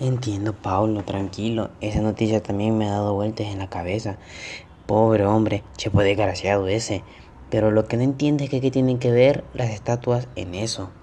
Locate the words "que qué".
8.50-8.70